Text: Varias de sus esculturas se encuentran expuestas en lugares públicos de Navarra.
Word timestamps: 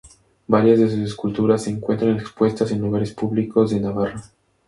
Varias 0.47 0.79
de 0.79 0.89
sus 0.89 0.97
esculturas 0.99 1.63
se 1.65 1.69
encuentran 1.69 2.19
expuestas 2.19 2.71
en 2.71 2.81
lugares 2.81 3.11
públicos 3.13 3.69
de 3.69 3.81
Navarra. 3.81 4.23